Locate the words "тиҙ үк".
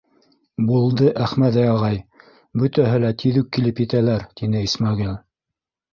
3.25-3.51